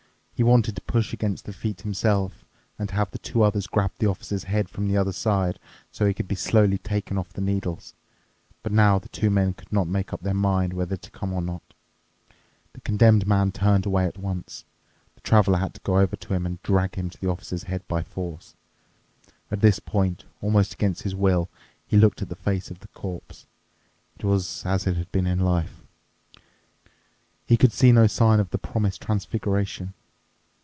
He 0.33 0.43
wanted 0.43 0.75
to 0.75 0.81
push 0.81 1.13
against 1.13 1.45
the 1.45 1.53
feet 1.53 1.81
himself 1.81 2.43
and 2.79 2.89
have 2.89 3.11
the 3.11 3.19
two 3.19 3.43
others 3.43 3.67
grab 3.67 3.91
the 3.99 4.07
Officer's 4.07 4.45
head 4.45 4.69
from 4.69 4.87
the 4.87 4.97
other 4.97 5.11
side, 5.11 5.59
so 5.91 6.03
he 6.07 6.15
could 6.15 6.27
be 6.27 6.33
slowly 6.33 6.79
taken 6.79 7.15
off 7.15 7.31
the 7.31 7.41
needles. 7.41 7.93
But 8.63 8.71
now 8.71 8.97
the 8.97 9.09
two 9.09 9.29
men 9.29 9.53
could 9.53 9.71
not 9.71 9.85
make 9.87 10.11
up 10.13 10.21
their 10.21 10.33
mind 10.33 10.73
whether 10.73 10.97
to 10.97 11.11
come 11.11 11.31
or 11.31 11.43
not. 11.43 11.61
The 12.73 12.81
Condemned 12.81 13.27
Man 13.27 13.51
turned 13.51 13.85
away 13.85 14.05
at 14.07 14.17
once. 14.17 14.65
The 15.13 15.21
Traveler 15.21 15.59
had 15.59 15.75
to 15.75 15.81
go 15.81 15.99
over 15.99 16.15
to 16.15 16.33
him 16.33 16.47
and 16.47 16.59
drag 16.63 16.95
him 16.95 17.11
to 17.11 17.21
the 17.21 17.29
Officer's 17.29 17.65
head 17.65 17.87
by 17.87 18.01
force. 18.01 18.55
At 19.51 19.61
this 19.61 19.77
point, 19.77 20.25
almost 20.41 20.73
against 20.73 21.03
his 21.03 21.13
will, 21.13 21.49
he 21.85 21.97
looked 21.97 22.23
at 22.23 22.29
the 22.29 22.35
face 22.35 22.71
of 22.71 22.79
the 22.79 22.87
corpse. 22.87 23.45
It 24.17 24.23
was 24.25 24.65
as 24.65 24.87
it 24.87 24.97
had 24.97 25.11
been 25.11 25.27
in 25.27 25.37
his 25.37 25.45
life. 25.45 25.83
He 27.45 27.57
could 27.57 27.69
discover 27.69 27.93
no 27.93 28.07
sign 28.07 28.39
of 28.39 28.49
the 28.49 28.57
promised 28.57 29.03
transfiguration. 29.03 29.93